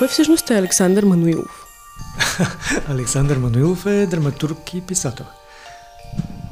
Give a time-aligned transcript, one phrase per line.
[0.00, 1.66] Кой всъщност е Александър Мануилов?
[2.88, 5.26] Александър Мануилов е драматург и писател.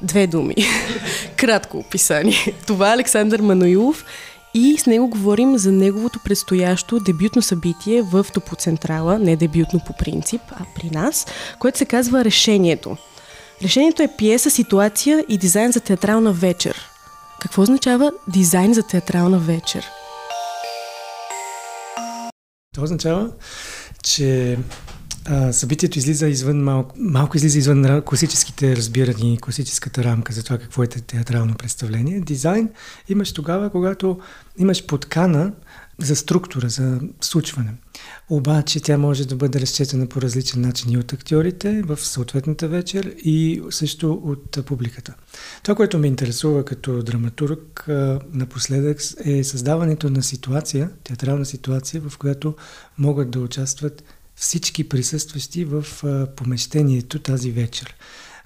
[0.02, 0.54] Две думи.
[1.36, 2.54] Кратко описание.
[2.66, 4.04] Това е Александър Мануилов
[4.54, 10.42] и с него говорим за неговото предстоящо дебютно събитие в Топоцентрала, не дебютно по принцип,
[10.50, 11.26] а при нас,
[11.58, 12.96] което се казва Решението.
[13.62, 16.76] Решението е пиеса, ситуация и дизайн за театрална вечер.
[17.40, 19.84] Какво означава дизайн за театрална вечер?
[22.78, 23.30] Това означава,
[24.02, 24.58] че
[25.26, 30.82] а, събитието излиза извън малко, малко излиза извън класическите разбирани, класическата рамка за това какво
[30.82, 32.20] е театрално представление.
[32.20, 32.68] Дизайн
[33.08, 34.18] имаш тогава, когато
[34.58, 35.52] имаш подкана
[35.98, 37.74] за структура, за случване.
[38.30, 43.14] Обаче тя може да бъде разчетена по различен начин и от актьорите в съответната вечер
[43.24, 45.14] и също от публиката.
[45.62, 47.84] Това, което ме интересува като драматург
[48.32, 52.54] напоследък е създаването на ситуация, театрална ситуация, в която
[52.98, 54.04] могат да участват
[54.36, 55.84] всички присъстващи в
[56.36, 57.94] помещението тази вечер.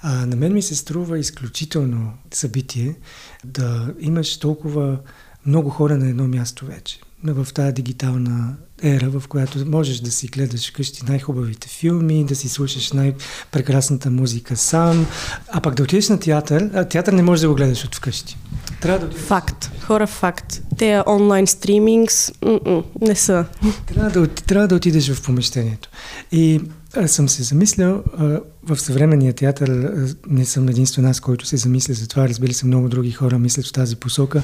[0.00, 2.96] А, на мен ми се струва изключително събитие
[3.44, 4.98] да имаш толкова
[5.46, 7.00] много хора на едно място вече.
[7.24, 12.48] В тази дигитална ера, в която можеш да си гледаш вкъщи най-хубавите филми, да си
[12.48, 15.06] слушаш най-прекрасната музика сам,
[15.48, 18.36] а пък да отидеш на театър, а театър не можеш да го гледаш от вкъщи.
[18.80, 19.16] Трябва да...
[19.16, 19.70] Факт.
[19.80, 20.62] Хора, факт.
[20.78, 22.32] Те онлайн стримингс
[23.00, 23.44] не са.
[23.86, 25.88] Трябва да, трябва да отидеш в помещението.
[26.32, 26.60] И
[26.96, 28.02] аз съм се замислял,
[28.64, 29.92] в съвременния театър
[30.28, 33.66] не съм единствен аз, който се замисля за това, разбира се, много други хора мислят
[33.66, 34.42] в тази посока.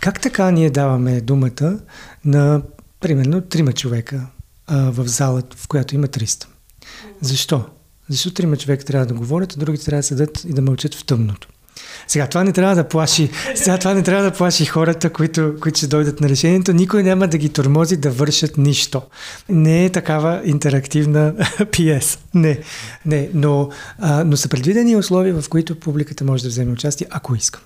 [0.00, 1.78] Как така ние даваме думата
[2.24, 2.62] на,
[3.00, 4.26] примерно, трима човека
[4.66, 6.46] а, в залата, в която има 300?
[7.20, 7.64] Защо?
[8.08, 11.04] Защо трима човека трябва да говорят, а другите трябва да седат и да мълчат в
[11.04, 11.48] тъмното?
[12.06, 15.78] Сега това не трябва да плаши, сега това не трябва да плаши хората, които, които
[15.78, 16.72] ще дойдат на решението.
[16.72, 19.02] Никой няма да ги тормози да вършат нищо.
[19.48, 21.34] Не е такава интерактивна
[21.72, 22.18] пиеса.
[22.34, 22.58] Не,
[23.06, 23.28] не.
[23.34, 27.60] Но, а, но са предвидени условия, в които публиката може да вземе участие, ако иска.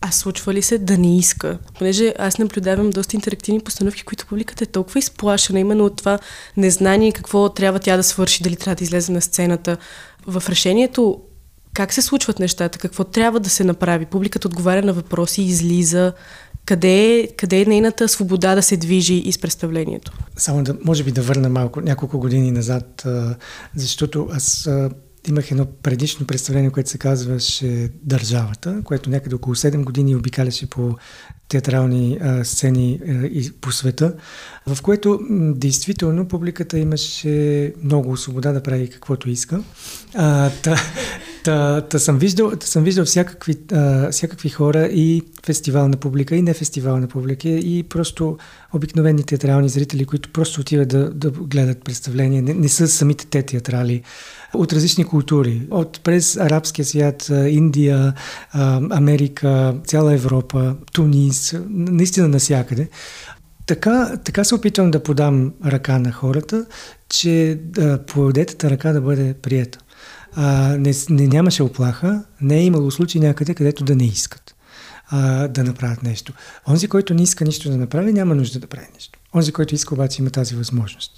[0.00, 1.58] А случва ли се да не иска?
[1.78, 6.18] Понеже аз наблюдавам доста интерактивни постановки, които публиката е толкова изплашена, именно от това
[6.56, 9.76] незнание какво трябва тя да свърши, дали трябва да излезе на сцената.
[10.26, 11.20] В решението
[11.74, 14.06] как се случват нещата, какво трябва да се направи.
[14.06, 16.12] Публиката отговаря на въпроси, излиза.
[16.64, 20.12] Къде е, къде е нейната свобода да се движи из представлението?
[20.36, 23.06] Само да, може би да върна малко, няколко години назад,
[23.74, 24.68] защото аз
[25.28, 30.96] имах едно предишно представление, което се казваше Държавата, което някъде около 7 години обикаляше по
[31.48, 34.14] театрални а, сцени а, и по света,
[34.66, 35.20] в което
[35.54, 39.62] действително публиката имаше много свобода да прави каквото иска.
[40.14, 40.76] А, та,
[41.44, 46.42] та, та, съм виждал, та съм виждал всякакви, а, всякакви хора и фестивална публика, и
[46.42, 48.38] не фестивална публика, и просто
[48.72, 53.42] обикновени театрални зрители, които просто отиват да, да гледат представления, не, не са самите те
[53.42, 54.02] театрали
[54.54, 55.62] от различни култури.
[55.70, 58.14] От през арабския свят, Индия,
[58.90, 62.88] Америка, цяла Европа, Тунис, наистина навсякъде.
[63.66, 66.66] Така, така се опитвам да подам ръка на хората,
[67.08, 69.78] че да подетата ръка да бъде приета.
[70.36, 74.54] А, не, не нямаше оплаха, не е имало случай някъде, където да не искат
[75.10, 76.32] а, да направят нещо.
[76.68, 79.18] Онзи, който не иска нищо да направи, няма нужда да прави нещо.
[79.34, 81.12] Онзи, който иска, обаче има тази възможност.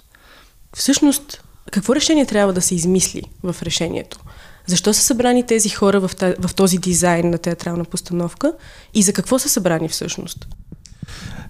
[0.75, 4.19] Всъщност, какво решение трябва да се измисли в решението?
[4.65, 8.53] Защо са събрани тези хора в, в този дизайн на театрална постановка
[8.93, 10.47] и за какво са събрани всъщност?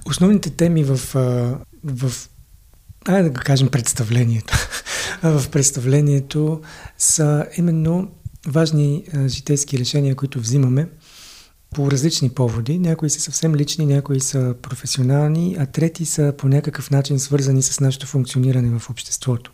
[0.06, 1.00] Основните теми в,
[1.84, 2.12] в
[3.08, 4.54] айде да кажем представлението.
[5.24, 6.62] в представлението
[6.98, 8.12] са именно
[8.48, 10.88] важни житейски решения, които взимаме
[11.74, 12.80] по различни поводи.
[12.80, 17.80] Някои са съвсем лични, някои са професионални, а трети са по някакъв начин свързани с
[17.80, 19.52] нашето функциониране в обществото.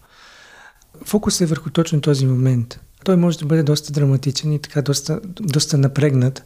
[1.06, 2.80] Фокус е върху точно този момент.
[3.04, 6.44] Той може да бъде доста драматичен и така доста, доста напрегнат.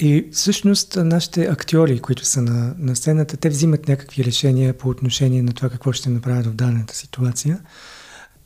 [0.00, 5.42] И всъщност нашите актьори, които са на, на сцената, те взимат някакви решения по отношение
[5.42, 7.60] на това какво ще направят в дадената ситуация.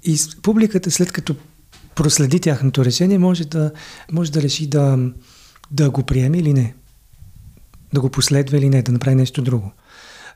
[0.04, 1.36] И публиката, след като
[1.94, 3.72] проследи тяхното решение, може да,
[4.12, 4.98] може да реши да,
[5.70, 6.74] да го приеме или не.
[7.92, 9.72] Да го последва или не, да направи нещо друго.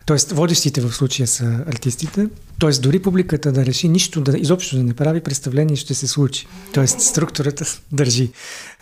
[0.07, 2.29] Тоест, водещите в случая са артистите.
[2.59, 6.47] Тоест, дори публиката да реши нищо, да изобщо да не прави представление, ще се случи.
[6.75, 8.33] Тоест, структурата държи.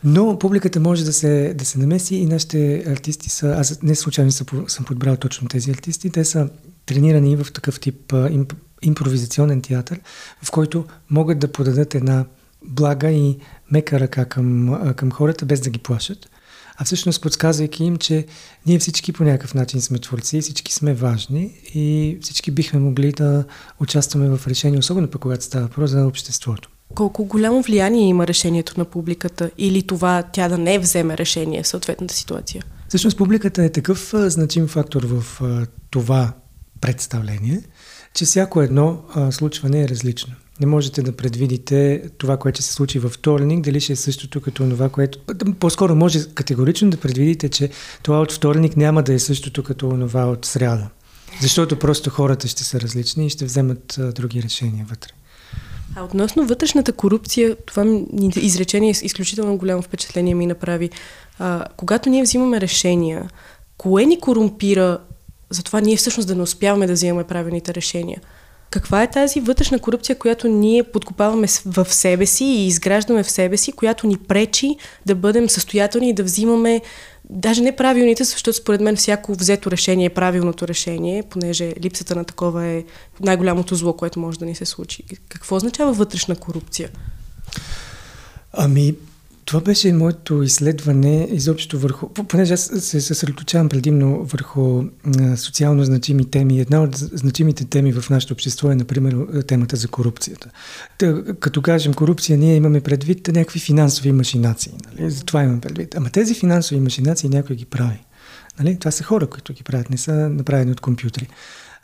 [0.05, 3.55] Но публиката може да се, да се намеси и нашите артисти са...
[3.59, 6.11] Аз не случайно съм, подбрал точно тези артисти.
[6.11, 6.49] Те са
[6.87, 10.01] тренирани в такъв тип имп, импровизационен театър,
[10.43, 12.25] в който могат да подадат една
[12.65, 13.39] блага и
[13.71, 16.32] мека ръка към, към хората, без да ги плашат
[16.77, 18.27] а всъщност подсказвайки им, че
[18.67, 23.45] ние всички по някакъв начин сме творци, всички сме важни и всички бихме могли да
[23.81, 26.71] участваме в решение, особено пък когато става въпрос за обществото.
[26.95, 31.69] Колко голямо влияние има решението на публиката или това тя да не вземе решение в
[31.69, 32.65] съответната ситуация?
[32.89, 36.33] Всъщност публиката е такъв а, значим фактор в а, това
[36.81, 37.63] представление,
[38.15, 40.35] че всяко едно а, случване е различно.
[40.63, 44.41] Не можете да предвидите това, което ще се случи във вторник, дали ще е същото
[44.41, 45.19] като това, което...
[45.61, 47.71] По-скоро може категорично да предвидите, че
[48.03, 50.89] това от вторник няма да е същото като това от сряда.
[51.41, 55.11] Защото просто хората ще са различни и ще вземат а, други решения вътре.
[55.97, 58.01] А относно вътрешната корупция, това
[58.37, 60.91] изречение е изключително голямо впечатление ми направи.
[61.39, 63.31] А, когато ние взимаме решения,
[63.77, 64.99] кое ни корумпира,
[65.51, 68.21] затова ние всъщност да не успяваме да взимаме правилните решения?
[68.73, 73.57] Каква е тази вътрешна корупция, която ние подкопаваме в себе си и изграждаме в себе
[73.57, 74.77] си, която ни пречи
[75.07, 76.81] да бъдем състоятелни и да взимаме
[77.31, 82.25] даже не правилните, защото според мен всяко взето решение е правилното решение, понеже липсата на
[82.25, 82.85] такова е
[83.21, 85.03] най-голямото зло, което може да ни се случи.
[85.29, 86.91] Какво означава вътрешна корупция?
[88.53, 88.95] Ами,
[89.45, 94.85] това беше моето изследване изобщо върху, понеже аз се съсредоточавам предимно върху
[95.37, 96.61] социално значими теми.
[96.61, 100.51] Една от значимите теми в нашето общество е, например, темата за корупцията.
[100.99, 104.73] Та, като кажем корупция, ние имаме предвид някакви финансови машинации.
[104.91, 105.11] Нали?
[105.11, 105.95] За това имаме предвид.
[105.95, 108.05] Ама тези финансови машинации някой ги прави.
[108.59, 108.79] Нали?
[108.79, 111.29] Това са хора, които ги правят, не са направени от компютри.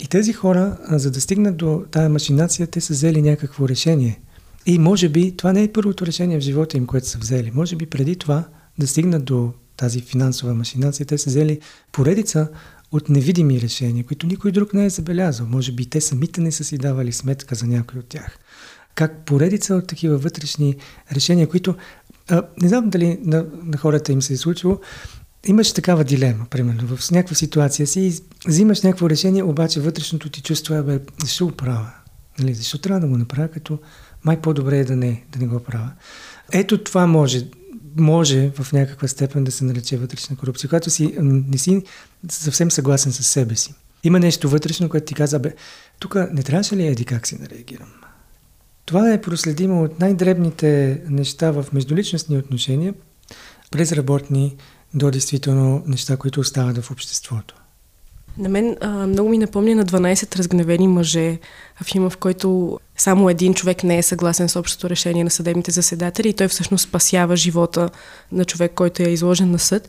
[0.01, 4.21] И тези хора, за да стигнат до тая машинация, те са взели някакво решение–
[4.69, 7.51] и може би това не е първото решение в живота им, което са взели.
[7.55, 8.45] Може би преди това
[8.79, 11.61] да стигнат до тази финансова машинация, те са взели
[11.93, 12.49] поредица
[12.93, 15.47] от невидими решения, които никой друг не е забелязал.
[15.47, 18.39] Може би те самите не са си давали сметка за някой от тях.
[18.95, 20.77] Как поредица от такива вътрешни
[21.13, 21.75] решения, които
[22.29, 24.81] а, не знам дали на, на хората им се е случило,
[25.47, 30.75] имаш такава дилема, примерно, в някаква ситуация си, взимаш някакво решение, обаче вътрешното ти чувство
[30.75, 31.91] е, бе, защо го правя?
[32.39, 33.79] Нали, защо трябва да го направя, като
[34.29, 35.91] май по-добре е да не, да не го правя.
[36.53, 37.47] Ето това може,
[37.97, 41.83] може в някаква степен да се нарече вътрешна корупция, когато си не си
[42.31, 43.75] съвсем съгласен с себе си.
[44.05, 45.55] Има нещо вътрешно, което ти каза, бе,
[45.99, 47.89] тук не трябваше ли еди как си да реагирам?
[48.85, 52.95] Това е проследимо от най-дребните неща в междуличностни отношения,
[53.71, 54.57] през работни
[54.95, 57.55] до действително неща, които остават в обществото.
[58.39, 61.39] На мен а, много ми напомня на 12 разгневени мъже,
[61.85, 66.29] филма, в който само един човек не е съгласен с общото решение на съдебните заседатели
[66.29, 67.91] и той всъщност спасява живота
[68.33, 69.89] на човек, който е изложен на съд.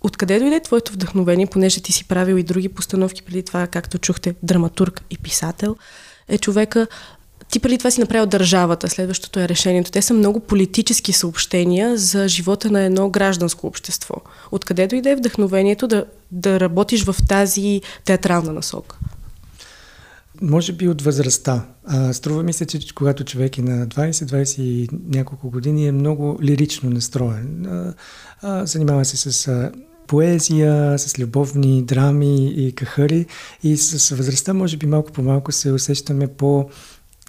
[0.00, 4.34] Откъде дойде твоето вдъхновение, понеже ти си правил и други постановки преди това, както чухте,
[4.42, 5.76] драматург и писател,
[6.28, 6.86] е човека
[7.50, 9.90] ти преди това си направил държавата, следващото е решението.
[9.90, 14.14] Те са много политически съобщения за живота на едно гражданско общество.
[14.50, 18.96] Откъде дойде вдъхновението да, да работиш в тази театрална насока?
[20.42, 21.66] Може би от възрастта.
[21.84, 26.38] А, струва ми се, че когато човек е на 20-20 и няколко години е много
[26.42, 27.66] лирично настроен.
[27.66, 27.94] А,
[28.42, 29.72] а, занимава се с а,
[30.06, 33.26] поезия, с любовни драми и кахари
[33.62, 36.70] и с възрастта може би малко по малко се усещаме по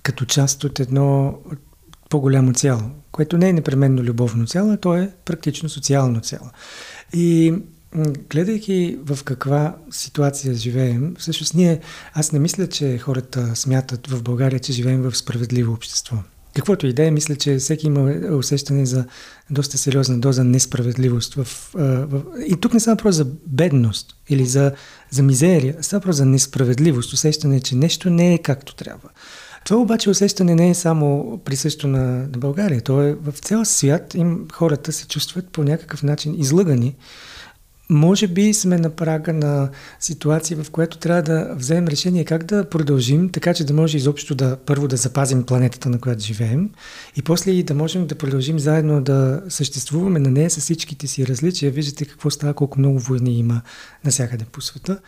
[0.03, 1.37] като част от едно
[2.09, 2.81] по-голямо цяло,
[3.11, 6.49] което не е непременно любовно цяло, а то е практично социално цяло.
[7.13, 7.53] И
[8.29, 11.79] гледайки в каква ситуация живеем, всъщност ние,
[12.13, 16.15] аз не мисля, че хората смятат в България, че живеем в справедливо общество.
[16.55, 19.05] Каквото и да е, мисля, че всеки има усещане за
[19.49, 21.33] доста сериозна доза несправедливост.
[21.33, 22.21] В, в...
[22.47, 24.71] И тук не става въпрос за бедност или за,
[25.09, 29.09] за мизерия, става въпрос за несправедливост, усещане, че нещо не е както трябва.
[29.65, 32.81] Това обаче усещане не е само присъщо на, на България.
[32.81, 36.95] То е в цял свят им хората се чувстват по някакъв начин излъгани.
[37.91, 39.69] Може би сме на прага на
[39.99, 44.35] ситуация, в която трябва да вземем решение как да продължим, така че да може изобщо
[44.35, 46.69] да първо да запазим планетата, на която живеем,
[47.15, 51.27] и после и да можем да продължим заедно да съществуваме на нея с всичките си
[51.27, 51.71] различия.
[51.71, 53.61] Виждате какво става, колко много войни има
[54.05, 54.99] навсякъде по света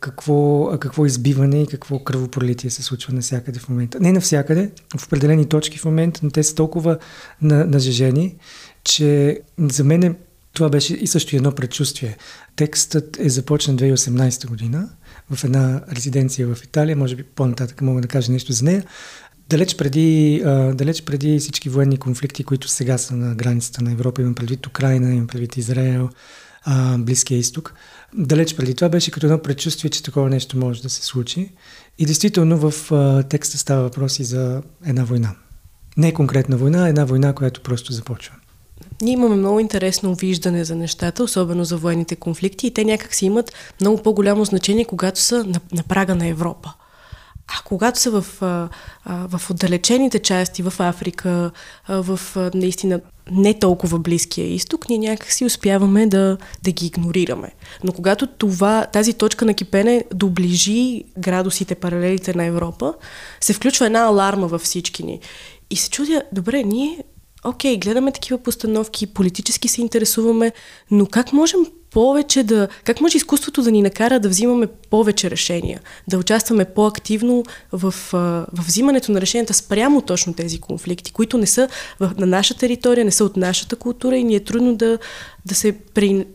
[0.00, 4.00] какво, какво избиване и какво кръвопролитие се случва навсякъде в момента.
[4.00, 6.98] Не навсякъде, в определени точки в момента, но те са толкова
[7.42, 8.36] нажежени,
[8.84, 10.16] че за мен
[10.52, 12.16] това беше и също едно предчувствие.
[12.56, 14.88] Текстът е започнат 2018 година
[15.30, 18.84] в една резиденция в Италия, може би по-нататък мога да кажа нещо за нея.
[19.48, 20.42] Далеч преди,
[20.74, 25.14] далеч преди всички военни конфликти, които сега са на границата на Европа, имам предвид Украина,
[25.14, 26.08] имам предвид Израел,
[26.98, 27.74] Близкия изток.
[28.14, 31.52] Далеч преди това беше като едно предчувствие, че такова нещо може да се случи.
[31.98, 32.90] И действително в
[33.28, 35.34] текста става въпрос и за една война.
[35.96, 38.34] Не конкретна война, а една война, която просто започва.
[39.02, 43.26] Ние имаме много интересно виждане за нещата, особено за военните конфликти и те някак си
[43.26, 46.72] имат много по-голямо значение, когато са на, на прага на Европа.
[47.48, 48.26] А когато са в,
[49.06, 51.50] в отдалечените части, в Африка,
[51.88, 52.20] в
[52.54, 53.00] наистина
[53.30, 57.52] не толкова близкия изток, ние някак си успяваме да, да ги игнорираме.
[57.84, 62.94] Но когато това, тази точка на кипене доближи градусите, паралелите на Европа,
[63.40, 65.20] се включва една аларма във всички ни.
[65.70, 67.04] И се чудя, добре, ние
[67.44, 70.52] окей, okay, гледаме такива постановки, политически се интересуваме,
[70.90, 72.68] но как можем повече да...
[72.84, 78.44] Как може изкуството да ни накара да взимаме повече решения, да участваме по-активно в, в
[78.52, 81.68] взимането на решенията спрямо точно тези конфликти, които не са
[82.00, 84.98] в, на наша територия, не са от нашата култура и ни е трудно да,
[85.46, 86.26] да се при,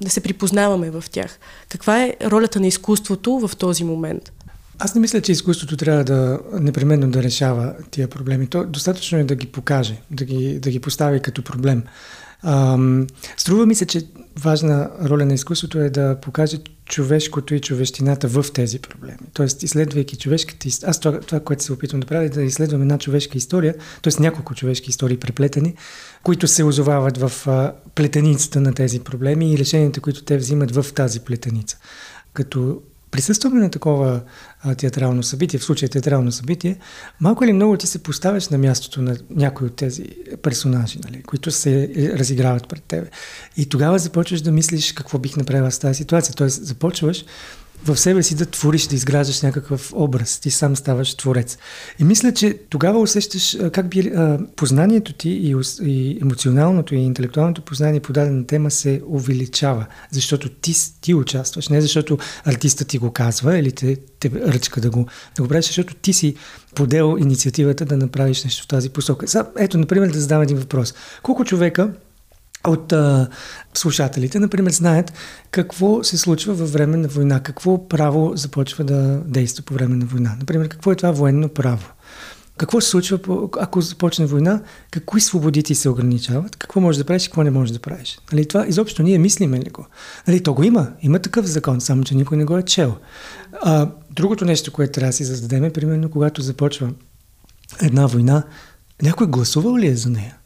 [0.00, 1.38] да се припознаваме в тях.
[1.68, 4.32] Каква е ролята на изкуството в този момент?
[4.80, 8.46] Аз не мисля, че изкуството трябва да непременно да решава тия проблеми.
[8.46, 11.82] То достатъчно е да ги покаже, да ги, да ги постави като проблем.
[12.42, 13.06] Ам,
[13.36, 14.02] струва ми се, че
[14.38, 19.18] важна роля на изкуството е да покаже човешкото и човещината в тези проблеми.
[19.32, 22.82] Тоест, изследвайки човешката история, аз това, това, което се опитвам да правя, е да изследвам
[22.82, 24.22] една човешка история, т.е.
[24.22, 25.74] няколко човешки истории преплетени,
[26.22, 30.86] които се озовават в а, плетеницата на тези проблеми и решенията, които те взимат в
[30.94, 31.78] тази плетеница.
[32.32, 34.20] Като присъстваме на такова
[34.62, 36.76] а, театрално събитие, в случая театрално събитие,
[37.20, 40.04] малко или много ти се поставяш на мястото на някои от тези
[40.42, 43.06] персонажи, нали, които се е, разиграват пред тебе.
[43.56, 46.34] И тогава започваш да мислиш какво бих направила с тази ситуация.
[46.34, 47.24] Тоест започваш
[47.84, 50.40] в себе си да твориш, да изграждаш някакъв образ.
[50.40, 51.58] Ти сам ставаш творец.
[51.98, 54.12] И мисля, че тогава усещаш как би
[54.56, 60.74] познанието ти и, и емоционалното и интелектуалното познание по дадена тема се увеличава, защото ти,
[61.00, 65.06] ти участваш, не защото артиста ти го казва или те, те ръчка да го,
[65.36, 66.34] да го правиш, защото ти си
[66.74, 69.26] подел инициативата да направиш нещо в тази посока.
[69.58, 70.94] ето, например, да задам един въпрос.
[71.22, 71.90] Колко човека
[72.66, 73.28] от а,
[73.74, 75.12] слушателите, например, знаят
[75.50, 80.06] какво се случва във време на война, какво право започва да действа по време на
[80.06, 80.36] война.
[80.38, 81.86] Например, какво е това военно право?
[82.60, 83.18] Какво се случва,
[83.60, 84.62] ако започне война?
[84.90, 86.56] Какви свободи ти се ограничават?
[86.56, 88.18] Какво можеш да правиш и какво не можеш да правиш?
[88.32, 89.86] Нали, това изобщо ние мислиме ли го?
[90.28, 90.88] Нали, то го има.
[91.02, 92.96] Има такъв закон, само че никой не го е чел.
[93.62, 96.90] А, другото нещо, което трябва да си зададем е, примерно, когато започва
[97.82, 98.42] една война,
[99.02, 100.36] някой гласувал ли е за нея?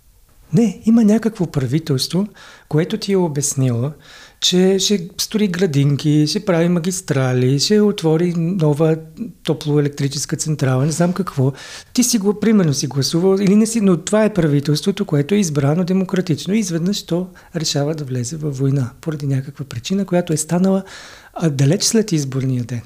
[0.54, 2.26] Не, има някакво правителство,
[2.68, 3.92] което ти е обяснила,
[4.40, 8.96] че ще строи градинки, ще прави магистрали, ще отвори нова
[9.42, 11.52] топлоелектрическа централа, не знам какво.
[11.92, 15.38] Ти си го, примерно си гласувал или не си, но това е правителството, което е
[15.38, 20.36] избрано демократично и изведнъж то решава да влезе във война поради някаква причина, която е
[20.36, 20.82] станала
[21.50, 22.82] далеч след изборния ден.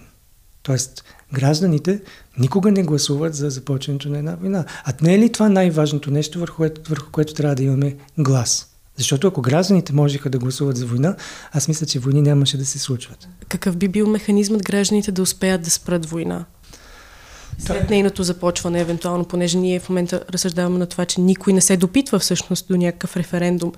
[0.69, 2.01] Тоест, гражданите
[2.39, 4.65] никога не гласуват за започването на една война.
[4.85, 8.67] А не е ли това най-важното нещо, върху което, върху което трябва да имаме глас?
[8.97, 11.17] Защото ако гражданите можеха да гласуват за война,
[11.53, 13.29] аз мисля, че войни нямаше да се случват.
[13.49, 16.45] Какъв би бил механизмът гражданите да успеят да спрат война?
[17.59, 21.77] След нейното започване, евентуално, понеже ние в момента разсъждаваме на това, че никой не се
[21.77, 23.73] допитва всъщност до някакъв референдум.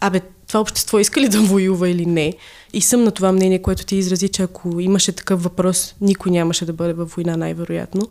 [0.00, 2.34] Абе, това общество иска ли да воюва или не?
[2.72, 6.66] И съм на това мнение, което ти изрази, че ако имаше такъв въпрос, никой нямаше
[6.66, 8.08] да бъде във война, най-вероятно.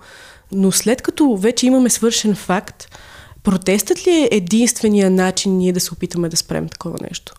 [0.51, 2.97] Но след като вече имаме свършен факт,
[3.43, 7.33] протестът ли е единствения начин ние да се опитаме да спрем такова нещо?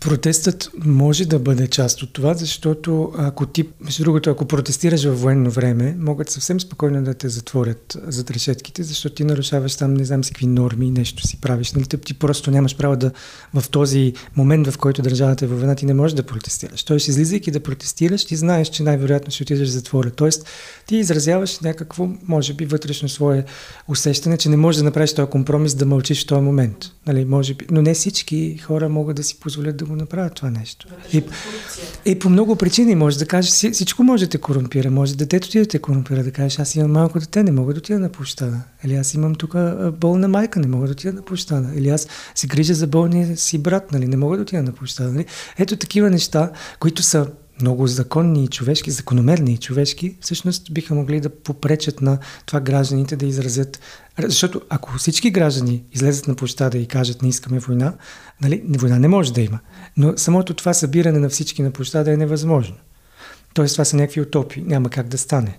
[0.00, 5.20] Протестът може да бъде част от това, защото ако ти, между другото, ако протестираш във
[5.20, 10.04] военно време, могат съвсем спокойно да те затворят зад решетките, защото ти нарушаваш там не
[10.04, 11.72] знам си какви норми, нещо си правиш.
[11.72, 11.84] Нали?
[11.84, 13.12] Ти просто нямаш право да
[13.54, 16.84] в този момент, в който държавата е във война, ти не можеш да протестираш.
[16.84, 20.10] Тоест, излизайки да протестираш, ти знаеш, че най-вероятно ще отидеш в затвора.
[20.10, 20.46] Тоест,
[20.86, 23.44] ти изразяваш някакво, може би, вътрешно свое
[23.88, 26.76] усещане, че не можеш да направиш този компромис да мълчиш в този момент.
[27.06, 27.24] Нали?
[27.24, 27.66] Може би.
[27.70, 30.88] Но не всички хора могат да си позволят да го направят това нещо.
[31.12, 31.24] И,
[32.04, 34.90] и по много причини може да кажеш, всичко може да те корумпира.
[34.90, 37.78] Може детето ти да те корумпира, да кажеш, аз имам малко дете, не мога да
[37.78, 38.60] отида на площада.
[38.84, 39.54] Или аз имам тук
[39.92, 41.68] болна майка, не мога да отида на площада.
[41.74, 45.12] Или аз се грижа за болния си брат, нали, не мога да отида на площада.
[45.12, 45.26] Нали?
[45.58, 47.26] Ето такива неща, които са
[47.60, 53.16] много законни и човешки, закономерни и човешки, всъщност биха могли да попречат на това гражданите
[53.16, 53.80] да изразят.
[54.22, 57.94] Защото ако всички граждани излезат на площада и кажат не искаме война,
[58.42, 59.58] нали, война не може да има.
[59.96, 62.76] Но самото това събиране на всички на площада е невъзможно.
[63.54, 64.62] Тоест, това са някакви утопии.
[64.66, 65.58] Няма как да стане.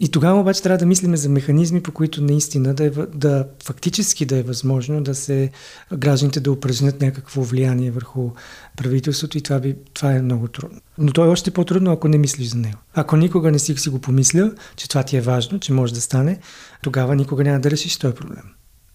[0.00, 4.26] И тогава обаче трябва да мислиме за механизми, по които наистина да, е, да фактически
[4.26, 5.50] да е възможно да се
[5.94, 8.30] гражданите да упражнят някакво влияние върху
[8.76, 10.80] правителството и това, би, това е много трудно.
[10.98, 12.78] Но то е още по-трудно, ако не мислиш за него.
[12.94, 16.00] Ако никога не си, си го помисля, че това ти е важно, че може да
[16.00, 16.38] стане,
[16.82, 18.44] тогава никога няма да решиш този проблем.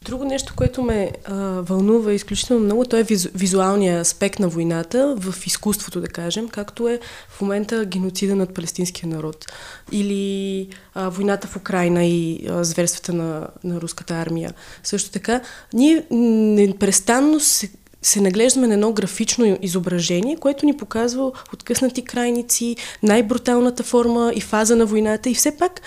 [0.05, 5.15] Друго нещо, което ме а, вълнува изключително много, то е визу, визуалния аспект на войната
[5.19, 6.99] в изкуството, да кажем, както е
[7.29, 9.45] в момента геноцида над палестинския народ.
[9.91, 14.53] Или а, войната в Украина и а, зверствата на, на руската армия.
[14.83, 15.41] Също така,
[15.73, 17.69] ние непрестанно се
[18.01, 24.75] се наглеждаме на едно графично изображение, което ни показва откъснати крайници, най-бруталната форма и фаза
[24.75, 25.81] на войната и все пак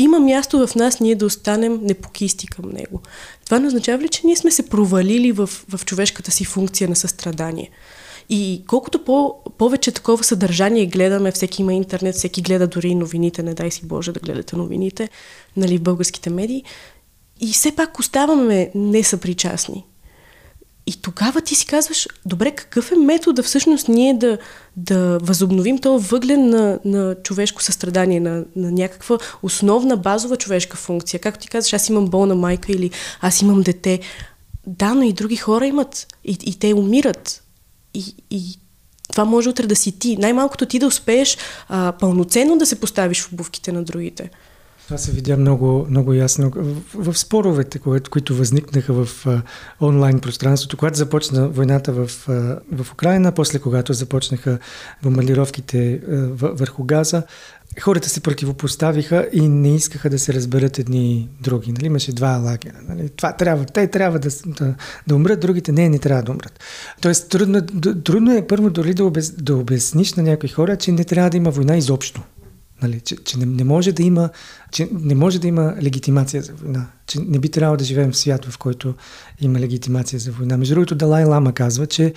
[0.00, 3.00] има място в нас ние да останем непокисти към него.
[3.44, 6.96] Това не означава ли, че ние сме се провалили в, в човешката си функция на
[6.96, 7.70] състрадание?
[8.28, 13.54] И колкото по, повече такова съдържание гледаме, всеки има интернет, всеки гледа дори новините, не
[13.54, 15.08] дай си Боже да гледате новините,
[15.56, 16.64] нали, в българските медии,
[17.40, 19.84] и все пак оставаме несъпричастни.
[20.86, 24.38] И тогава ти си казваш, добре, какъв е метода всъщност ние да,
[24.76, 31.20] да възобновим този въглен на, на човешко състрадание, на, на някаква основна базова човешка функция.
[31.20, 34.00] Както ти казваш, аз имам болна майка или аз имам дете.
[34.66, 36.06] Да, но и други хора имат.
[36.24, 37.42] И, и те умират.
[37.94, 38.58] И, и
[39.12, 40.16] това може утре да си ти.
[40.16, 44.30] Най-малкото ти да успееш а, пълноценно да се поставиш в обувките на другите.
[44.90, 47.78] Това се видя много, много ясно в, в споровете,
[48.10, 49.42] които, възникнаха в а,
[49.80, 54.58] онлайн пространството, когато започна войната в, а, в Украина, после когато започнаха
[55.02, 56.00] бомбардировките
[56.32, 57.22] върху Газа,
[57.80, 61.72] хората се противопоставиха и не искаха да се разберат едни други.
[61.72, 61.86] Нали?
[61.86, 62.78] Имаше два лагера.
[62.88, 63.08] Нали?
[63.08, 64.74] Това трябва, те трябва да, да,
[65.06, 66.60] да умрат, другите не, не трябва да умрат.
[67.00, 67.62] Тоест, трудно,
[68.04, 71.36] трудно е първо дори да, обяс, да обясниш на някои хора, че не трябва да
[71.36, 72.22] има война изобщо.
[72.82, 74.30] Нали, че, че не, не, може да има,
[74.72, 76.86] че не може да има легитимация за война.
[77.06, 78.94] Че не би трябвало да живеем в свят, в който
[79.40, 80.56] има легитимация за война.
[80.56, 82.14] Между другото, Далай Лама казва, че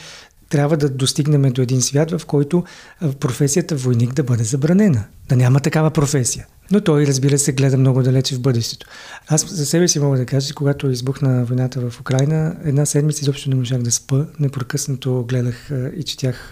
[0.50, 2.64] трябва да достигнем до един свят, в който
[3.20, 5.04] професията войник да бъде забранена.
[5.30, 6.48] Да няма такава професия.
[6.72, 8.88] Но той, разбира се, гледа много далече в бъдещето.
[9.28, 13.22] Аз за себе си мога да кажа, че когато избухна войната в Украина, една седмица
[13.22, 14.26] изобщо не можах да спа.
[14.40, 16.52] Непрекъснато гледах и четях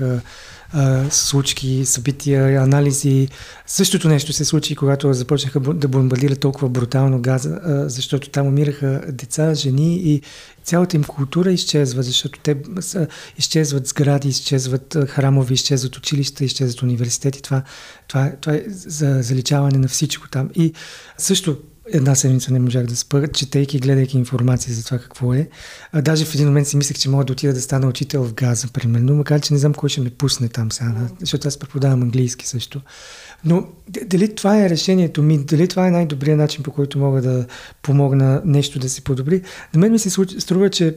[1.10, 3.28] случки, събития, анализи.
[3.68, 9.54] Същото нещо се случи, когато започнаха да бомбардират толкова брутално газа, защото там умираха деца,
[9.54, 10.22] жени и
[10.64, 12.58] цялата им култура изчезва, защото те
[13.38, 17.42] изчезват сгради, изчезват храмови, изчезват училища, изчезват университети.
[17.42, 17.64] Това,
[18.08, 20.50] това, това е за заличаване на всичко там.
[20.56, 20.74] И
[21.18, 21.58] също
[21.94, 25.50] една седмица не можах да спа, четейки, гледайки информация за това какво е.
[25.92, 28.34] А, даже в един момент си мислех, че мога да отида да стана учител в
[28.34, 32.02] Газа, примерно, макар че не знам кой ще ме пусне там сега, защото аз преподавам
[32.02, 32.82] английски също.
[33.46, 33.68] Но
[34.06, 37.46] дали това е решението ми, дали това е най-добрият начин, по който мога да
[37.82, 39.42] помогна нещо да се подобри,
[39.74, 40.96] на мен ми се струва, че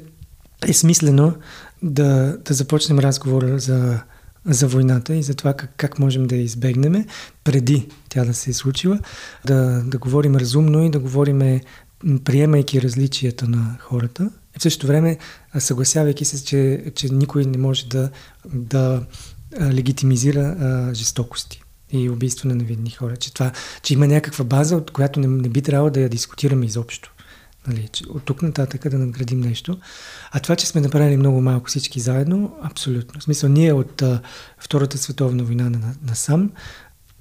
[0.68, 1.34] е смислено
[1.82, 4.00] да, да започнем разговора за
[4.46, 7.06] за войната и за това как, как можем да я избегнем
[7.44, 8.98] преди тя да се е случила,
[9.44, 11.60] да, да говорим разумно и да говорим
[12.24, 14.30] приемайки различията на хората.
[14.56, 15.18] И в същото време
[15.58, 18.10] съгласявайки се, че, че никой не може да,
[18.54, 19.02] да
[19.60, 23.16] легитимизира а, жестокости и убийство на невидни хора.
[23.16, 23.52] Че, това,
[23.82, 27.13] че има някаква база, от която не, не би трябвало да я дискутираме изобщо.
[27.66, 29.78] Нали, от тук нататък да надградим нещо.
[30.32, 33.20] А това, че сме направили много малко всички заедно, абсолютно.
[33.20, 34.20] В смисъл, ние от а,
[34.58, 36.14] Втората световна война на, на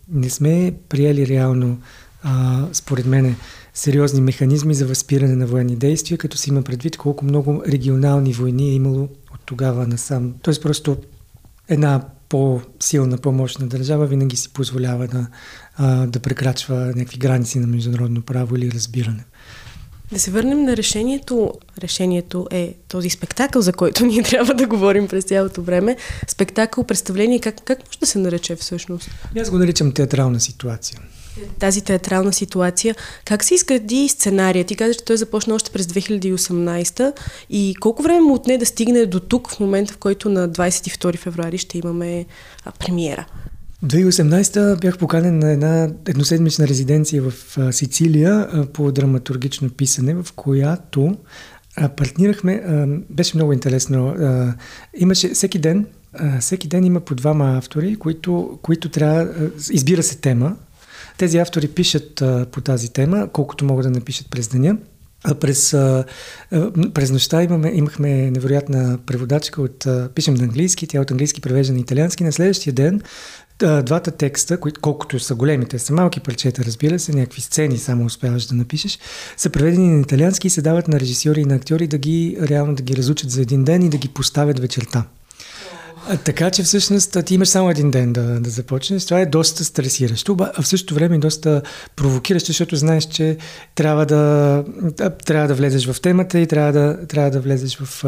[0.10, 1.80] не сме приели реално,
[2.24, 3.36] а, според мен,
[3.74, 8.70] сериозни механизми за възпиране на военни действия, като си има предвид колко много регионални войни
[8.70, 9.04] е имало
[9.34, 10.34] от тогава насам.
[10.42, 10.98] Тоест просто
[11.68, 15.28] една по-силна, по-мощна държава винаги си позволява да,
[15.78, 19.26] а, да прекрачва някакви граници на международно право или разбиране.
[20.14, 21.54] Да се върнем на решението.
[21.82, 25.98] Решението е този спектакъл, за който ние трябва да говорим през цялото време.
[26.28, 29.10] Спектакъл, представление, как, как може да се нарече всъщност?
[29.42, 31.00] Аз го наричам театрална ситуация.
[31.60, 32.96] Тази театрална ситуация,
[33.26, 34.66] как се изгради сценария?
[34.66, 37.14] Ти каза, че той започна още през 2018
[37.50, 41.18] и колко време му отне да стигне до тук в момента, в който на 22
[41.18, 42.26] февруари ще имаме
[42.66, 43.26] а, премиера?
[43.84, 51.18] 2018 бях поканен на една едноседмична резиденция в Сицилия по драматургично писане, в която
[51.98, 52.64] партнирахме.
[53.10, 54.16] Беше много интересно.
[54.98, 55.86] Имаше всеки ден,
[56.40, 59.30] всеки ден има по двама автори, които, които трябва.
[59.72, 60.56] Избира се тема.
[61.18, 64.78] Тези автори пишат по тази тема, колкото могат да напишат през деня.
[65.26, 65.72] А през,
[66.94, 71.80] през нощта имаме, имахме невероятна преводачка от, пишем на английски, тя от английски превежда на
[71.80, 72.24] италиански.
[72.24, 73.02] На следващия ден
[73.60, 78.56] двата текста, колкото са големите, са малки парчета, разбира се, някакви сцени само успяваш да
[78.56, 79.00] напишеш,
[79.38, 82.76] са преведени на италиански и се дават на режисьори и на актьори да ги реално
[82.76, 85.04] да ги разучат за един ден и да ги поставят вечерта.
[86.10, 89.06] А, така че всъщност ти имаш само един ден да, да започнеш.
[89.06, 91.62] Това е доста стресиращо, а в същото време доста
[91.96, 93.38] провокиращо, защото знаеш, че
[93.76, 94.64] трябва да,
[95.26, 98.04] трябва да влезеш в темата и трябва да, трябва да влезеш в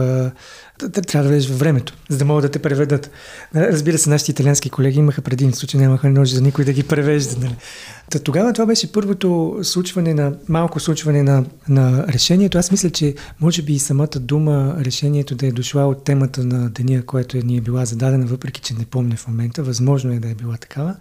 [0.77, 3.11] трябва да влезеш във времето, за да могат да те преведат.
[3.55, 7.35] Разбира се, нашите италиански колеги имаха предимство, че нямаха нужда никой да ги превежда.
[7.39, 7.55] Нали?
[8.11, 12.57] Та, тогава това беше първото случване на, малко случване на, на решението.
[12.57, 16.69] Аз мисля, че може би и самата дума решението да е дошла от темата на
[16.69, 19.63] деня, което е ни е била зададена, въпреки че не помня в момента.
[19.63, 20.95] Възможно е да е била такава.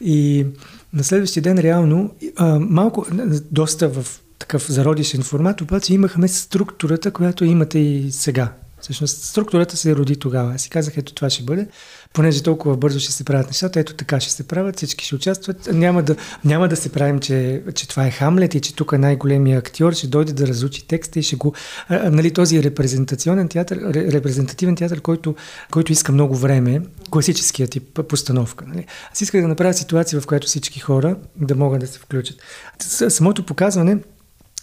[0.00, 0.46] И
[0.92, 3.06] на следващия ден реално, а, малко,
[3.50, 8.52] доста в такъв зародишен формат, обаче имахме структурата, която имате и сега.
[8.80, 10.54] Всъщност структурата се роди тогава.
[10.54, 11.66] Аз си казах, ето това ще бъде,
[12.12, 15.68] понеже толкова бързо ще се правят нещата, ето така ще се правят, всички ще участват.
[15.72, 18.98] Няма да, няма да се правим, че, че това е Хамлет и че тук е
[18.98, 21.54] най-големия актьор ще дойде да разучи текста и ще го...
[21.88, 25.34] А, нали, този репрезентационен театър, репрезентативен театър, който,
[25.70, 28.64] който иска много време, класическия тип постановка.
[28.68, 28.86] Нали.
[29.12, 32.36] Аз исках да направя ситуация, в която всички хора да могат да се включат.
[33.08, 33.98] Самото показване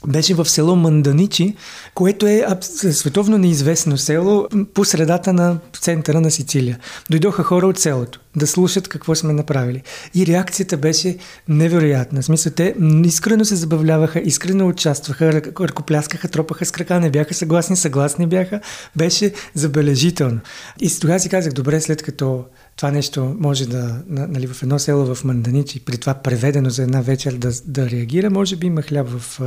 [0.08, 1.56] беше в село Манданичи,
[1.94, 2.46] което е
[2.92, 6.80] световно неизвестно село по средата на центъра на Сицилия.
[7.10, 9.82] Дойдоха хора от селото да слушат какво сме направили.
[10.16, 12.22] И реакцията беше невероятна.
[12.22, 17.76] В смисъл, те искрено се забавляваха, искрено участваха, ръкопляскаха, тропаха с крака, не бяха съгласни,
[17.76, 18.60] съгласни бяха.
[18.96, 20.40] Беше забележително.
[20.80, 25.16] И тогава си казах, добре, след като това нещо може да, нали, в едно село
[25.16, 29.08] в Манданичи, при това преведено за една вечер да, да реагира, може би има хляб
[29.10, 29.40] в,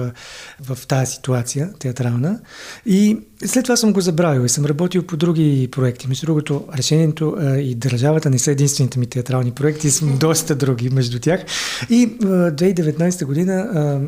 [0.60, 2.40] в тази ситуация театрална.
[2.86, 6.08] И след това съм го забравил и съм работил по други проекти.
[6.08, 11.18] Между другото, решението и държавата не са единствените ми театрални проекти, съм доста други между
[11.18, 11.44] тях.
[11.90, 14.00] И а, 2019 година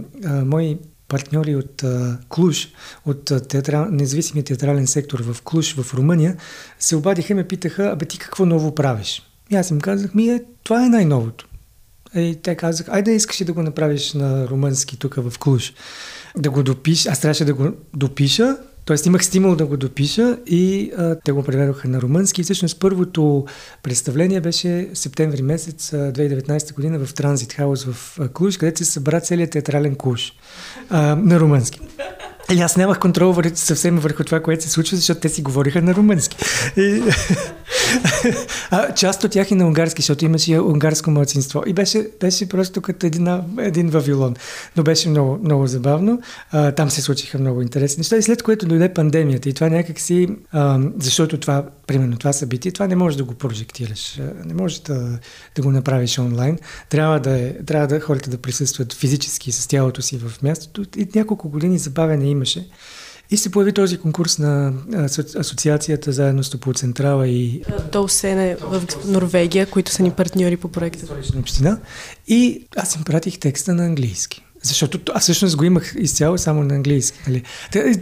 [0.45, 0.79] мои
[1.11, 2.69] партньори от а, Клуш,
[3.07, 6.37] от театрал, независимия театрален сектор в Клуш, в Румъния,
[6.79, 9.23] се обадиха и ме питаха, абе ти какво ново правиш?
[9.51, 11.49] И аз им казах, ми е, това е най-новото.
[12.15, 15.73] И те казах, айде искаш да го направиш на румънски тук в Клуш.
[16.37, 20.93] Да го допиша, аз трябваше да го допиша, Тоест имах стимул да го допиша и
[20.99, 22.43] а, те го преведоха на румънски.
[22.43, 23.47] Всъщност първото
[23.83, 29.51] представление беше септември месец 2019 година в Транзит Хаус в Клуш, където се събра целият
[29.51, 30.33] театрален куш
[31.17, 31.81] на румънски.
[32.53, 35.83] И аз нямах контрол върху, съвсем върху това, което се случва, защото те си говориха
[35.83, 36.37] на румънски.
[36.77, 37.03] И,
[38.71, 41.63] а, част от тях и на унгарски, защото имаше унгарско младсинство.
[41.67, 44.35] И беше, беше просто като един, един Вавилон.
[44.77, 46.21] Но беше много, много забавно.
[46.51, 48.17] А, там се случиха много интересни неща.
[48.17, 49.49] И след което дойде пандемията.
[49.49, 54.21] И това някакси, а, защото това, примерно това събитие, това не можеш да го прожектираш.
[54.45, 55.19] Не можеш да,
[55.57, 56.59] да го направиш онлайн.
[56.89, 60.99] Трябва да, е, трябва да хората да присъстват физически с тялото си в мястото.
[61.01, 62.67] И няколко години забавяне имаше.
[63.31, 64.73] И се появи този конкурс на
[65.37, 67.63] асоциацията заедно с Тополцентрала и...
[67.93, 71.15] Долсене в Норвегия, които са ни партньори по проекта.
[71.39, 71.79] Община.
[72.29, 74.45] И аз им пратих текста на английски.
[74.63, 77.19] Защото аз всъщност го имах изцяло само на английски.
[77.27, 77.43] Нали?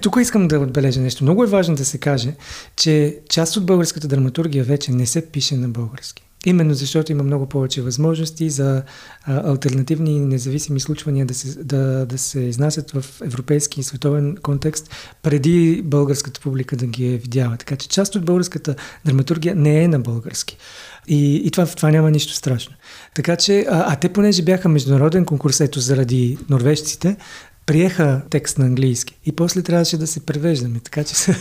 [0.00, 1.24] Тук искам да отбележа нещо.
[1.24, 2.34] Много е важно да се каже,
[2.76, 6.27] че част от българската драматургия вече не се пише на български.
[6.46, 8.82] Именно защото има много повече възможности за
[9.22, 14.36] а, альтернативни и независими случвания да се, да, да се изнасят в европейски и световен
[14.42, 14.90] контекст,
[15.22, 17.56] преди българската публика да ги е видяла.
[17.56, 18.74] Така че част от българската
[19.04, 20.56] драматургия не е на български.
[21.08, 22.74] И, и това, това няма нищо страшно.
[23.14, 27.16] Така че, а, а те понеже бяха международен конкурс, ето заради норвежците,
[27.68, 31.14] приеха текст на английски и после трябваше да се превеждаме, така че...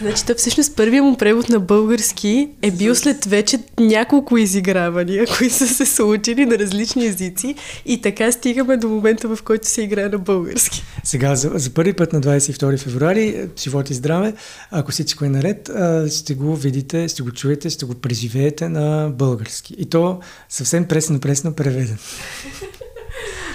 [0.00, 5.54] Значи, то всъщност първият му превод на български е бил след вече няколко изигравания, които
[5.54, 7.54] са се случили на различни езици
[7.86, 10.82] и така стигаме до момента, в който се играе на български.
[11.04, 14.34] Сега, за, за първи път на 22 февруари, живот и здраве,
[14.70, 15.70] ако всичко е наред,
[16.12, 19.74] ще го видите, ще го чуете, ще го преживеете на български.
[19.78, 21.98] И то съвсем пресно-пресно преведен.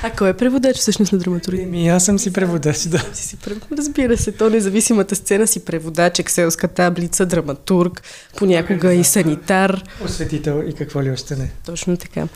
[0.06, 1.64] А кой е преводач всъщност на драматургия?
[1.64, 3.06] Еми, аз съм си преводач, да.
[3.14, 3.38] Си си.
[3.78, 8.02] Разбира се, то независимата сцена си преводач, екселска таблица, драматург,
[8.38, 9.84] понякога и санитар.
[10.06, 11.52] Осветител и какво ли още не.
[11.66, 12.28] Точно така.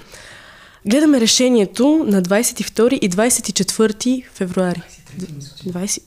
[0.86, 4.82] Гледаме решението на 22 и 24 февруари.
[5.66, 6.00] 20...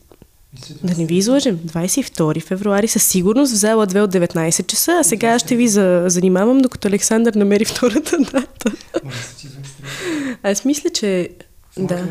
[0.82, 1.58] Да не ви излъжем.
[1.58, 6.04] 22 февруари със сигурност в зала 2 от 19 часа, а сега ще ви за...
[6.06, 8.72] занимавам, докато Александър намери втората дата.
[10.42, 11.28] Аз мисля, че
[11.78, 12.08] да.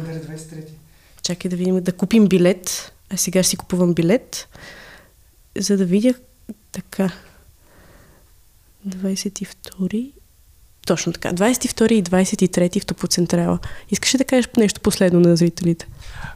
[1.21, 2.93] Чакай да видим, да купим билет.
[3.09, 4.47] А сега си купувам билет,
[5.57, 6.13] за да видя
[6.71, 7.11] така.
[8.87, 10.11] 22
[10.89, 11.29] Точно така.
[11.29, 13.59] 22 и 23 в Топоцентрала.
[13.91, 15.87] Искаш ли да кажеш нещо последно на зрителите?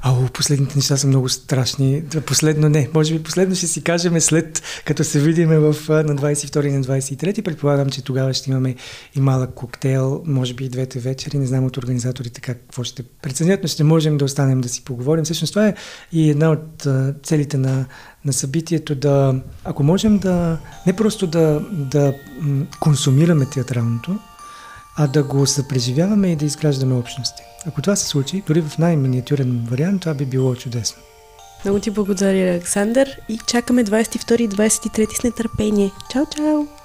[0.01, 2.03] Ало, последните неща са много страшни.
[2.25, 2.89] Последно не.
[2.93, 6.83] Може би последно ще си кажем след като се видим в, на 22 и на
[6.83, 7.41] 23.
[7.41, 8.75] Предполагам, че тогава ще имаме
[9.15, 11.37] и малък коктейл, може би и двете вечери.
[11.37, 14.83] Не знам от организаторите как, какво ще преценят, но ще можем да останем да си
[14.83, 15.23] поговорим.
[15.23, 15.75] Всъщност това е
[16.11, 16.87] и една от
[17.23, 17.85] целите на,
[18.25, 22.13] на събитието да, ако можем да, не просто да, да
[22.79, 24.19] консумираме театралното,
[24.97, 27.43] а да го съпреживяваме и да изграждаме общности.
[27.67, 31.01] Ако това се случи, дори в най-миниатюрен вариант, това би било чудесно.
[31.65, 35.91] Много ти благодаря, Александър, и чакаме 22 и 23 с нетърпение.
[36.11, 36.82] Чао, чао!